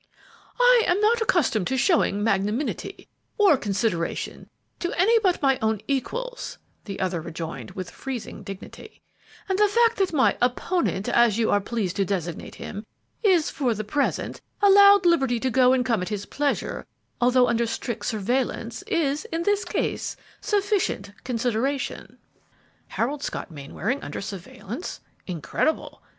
[0.59, 3.07] "I am not accustomed to showing magnanimity
[3.37, 8.99] or consideration to any but my own equals," the other rejoined, with freezing dignity;
[9.47, 12.83] "and the fact that my 'opponent,' as you are pleased to designate him,
[13.21, 16.87] is, for the present, allowed liberty to go and come at his pleasure,
[17.21, 22.17] although under strict surveillance, is, in this instance, sufficient consideration."
[22.87, 25.01] "Harold Scott Mainwaring under surveillance?
[25.27, 26.01] Incredible!"